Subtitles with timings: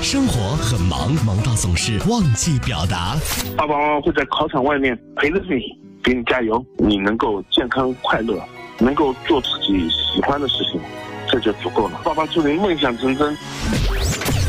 [0.00, 3.16] 生活很忙，忙到总是忘记表达。
[3.56, 6.64] 爸爸妈妈会在考场外面陪着你，给你加油。
[6.78, 8.42] 你能够健康快乐，
[8.78, 10.80] 能够做自己喜欢的事情，
[11.28, 12.00] 这就足够了。
[12.04, 13.36] 爸爸祝您梦想成真。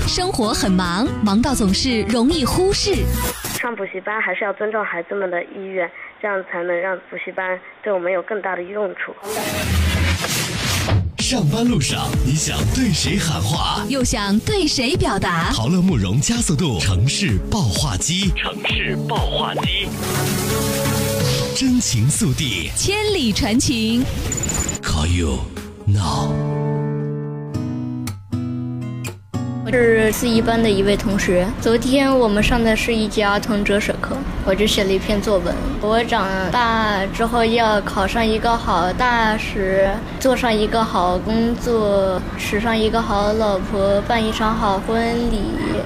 [0.07, 3.05] 生活很忙，忙到总是容易忽视。
[3.60, 5.90] 上补习班还是要尊重孩子们的意愿，
[6.21, 9.14] 这样才能让补习班对我们有更大的用处。
[11.24, 15.54] 上班路上，你想对谁喊话，又想对谁表达？
[15.54, 19.88] 陶乐慕容加速度城市爆话机，城市爆话机，
[21.55, 24.04] 真情速递，千里传情。
[24.84, 25.40] Call you
[25.86, 26.30] now。
[29.72, 31.48] 是四一班的一位同学。
[31.62, 35.55] 昨天我们上的是一节儿童哲学课，我就写了一篇作文。
[35.81, 45.41] 我长大之后要考上一个好大学，做上一个好工作，娶上一个好老婆，办一场好婚礼，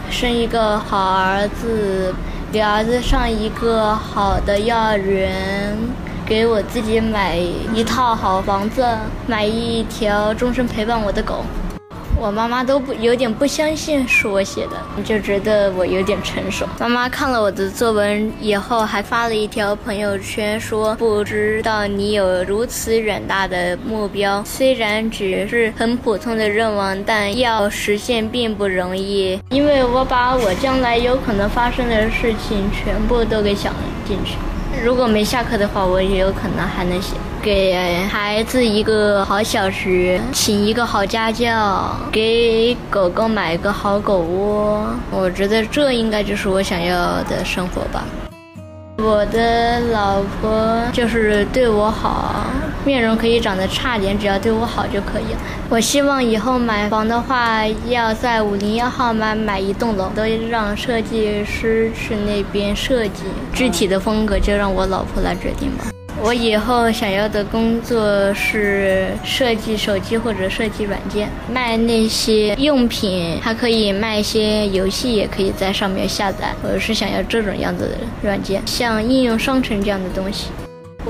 [0.09, 2.13] 生一个好儿子，
[2.51, 5.77] 给儿子上一个好的幼儿园，
[6.25, 8.83] 给我自己买一套好房子，
[9.27, 11.43] 买一条终身陪伴我的狗。
[12.19, 16.65] 我妈妈都不有点不相信是我写的，就觉得我有点成熟。
[16.79, 29.39] 妈妈看了我的作文以后，还发了一条朋友圈，说不知道你有如此远大的目标，虽然只是很普通的愿望，但要实现并不容易。
[29.49, 33.73] 因为我把我将来有可能发生的事情全部都给想
[34.07, 34.37] 进去。
[34.83, 37.13] 如果没下课的话，我也有可能还能写。
[37.41, 44.85] 给孩子一个好小学，请一个好家教，给狗狗买一个好狗窝。
[45.11, 48.03] 我觉得这应该就是我想要的生活吧。
[48.97, 52.47] 我的老婆就是对我好，
[52.83, 55.39] 面容可以长得差点，只要对我好就可以了。
[55.69, 65.85] 我希望以后买房的话，要在五零幺号买买一栋楼，都让设计师去那边设计，具体的风格就让我老婆来决定吧。
[66.19, 76.53] 我以后想要的工作是设计手机或者设计软件，卖那些用品，还可以卖一些游戏，也可以在上面下载。
[76.63, 80.47] 我是想要这种样子的软件，像应用商城这样的东西。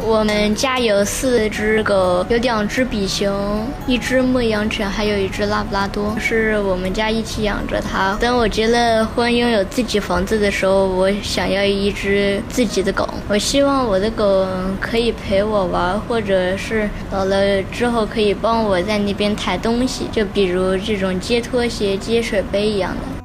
[0.05, 8.17] 我们家有四只狗，有两只比熊，一只牧羊犬，还有一只拉布拉多，是我们家一起养着它。
[8.19, 13.07] 等我结了婚，拥有自己房子的时候，我想要一只自己的狗。
[13.27, 14.47] 我希望我的狗
[14.79, 23.16] 可以陪我玩，或者是老了之后可以帮我在那边抬东西，就比如这种接拖鞋、接水杯一样的。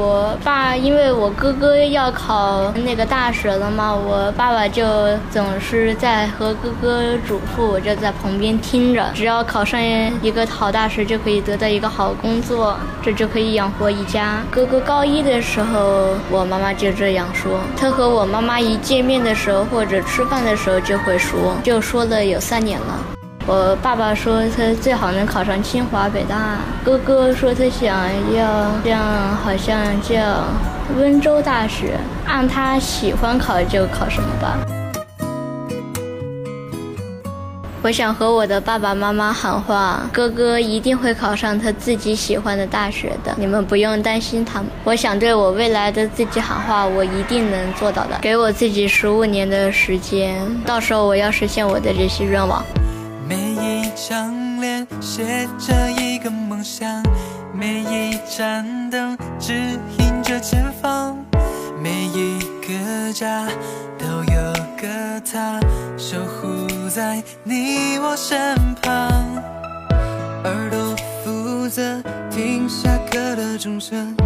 [0.00, 4.82] 我爸因为我哥哥要考那个大学了嘛，我爸爸就
[5.30, 9.10] 总是在和哥哥嘱咐，我就在旁边听着。
[9.14, 9.78] 只要考上
[10.22, 14.42] 一个好大学，就可以得到一个好工作，这就可以养活一家。
[14.50, 17.60] 哥哥高一的时候，我妈妈就这样说。
[17.76, 23.19] 他和我妈妈一见面的时候或者吃饭的时候就会说，就说了有三年了。
[23.52, 29.02] 我爸爸说他最好能考上清华北大，哥哥说他想要这样，
[29.42, 30.44] 好像叫
[30.96, 34.56] 温州大学，按他喜欢考就考什么吧。
[37.82, 44.62] 我想和我的爸爸妈妈喊话，哥哥一定会考上他自己喜欢的大学的，你们不用担心他。
[44.84, 48.16] 我想对我未来的自己喊话，我一定能做到的。
[48.22, 52.64] 给我自己十五年的时间，到时候我要实现我的这些愿望。
[55.20, 57.02] 每一张脸写着一个梦想，
[57.52, 59.52] 每一盏灯指
[59.98, 61.14] 引着前方，
[61.82, 63.46] 每一个家
[63.98, 65.60] 都有个他
[65.98, 68.90] 守护在你我身旁。
[70.44, 74.16] 耳朵负责听下课的钟声，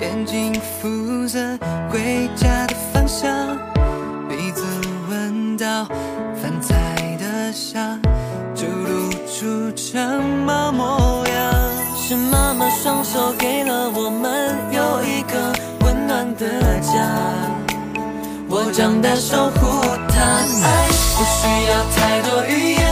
[0.00, 1.58] 眼睛负责
[1.90, 3.30] 回家的方向，
[4.26, 4.64] 鼻子
[5.10, 5.84] 闻到
[6.40, 6.74] 饭菜
[7.20, 8.00] 的香。
[9.38, 9.96] 就露出什
[10.46, 11.54] 么模样？
[11.96, 15.52] 是妈妈双手给了我们有一个
[15.84, 16.90] 温暖的家。
[18.48, 19.60] 我长大守护
[20.08, 20.20] 她，
[20.64, 22.87] 爱不需要太多语言，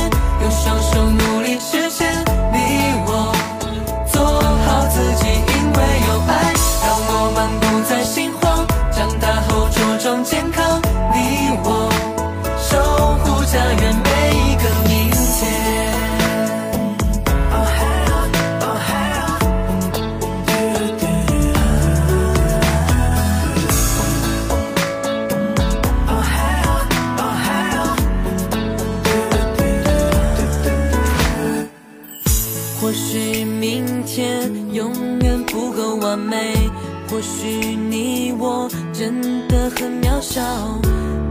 [37.16, 40.42] 或许你我真的很渺小，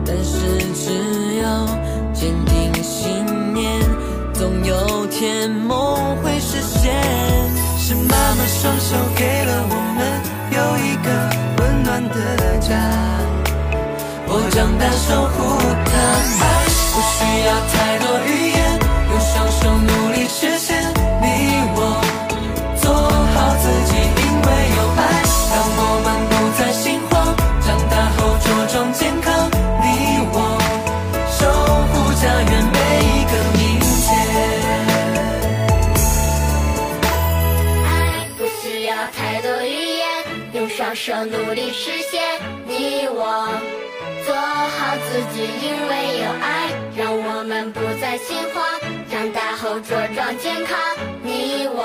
[0.03, 1.63] 但是只要
[2.11, 3.23] 坚定信
[3.53, 3.79] 念，
[4.33, 6.91] 总有天梦会实现。
[7.77, 10.01] 是妈妈双手给了我们
[10.49, 11.07] 有一个
[11.59, 12.73] 温暖的家，
[14.25, 15.27] 我长大守
[40.95, 42.21] 手努力实现，
[42.65, 43.49] 你我
[44.25, 48.63] 做好自己，因为有爱，让我们不再心慌。
[49.11, 50.77] 长大后茁壮健康，
[51.21, 51.83] 你我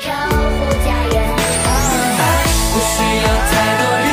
[0.00, 0.36] 守护
[0.82, 1.22] 家园。
[1.68, 2.18] 爱
[2.72, 3.54] 不需要太
[3.84, 4.05] 多。